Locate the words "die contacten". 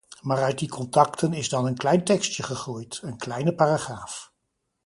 0.59-1.33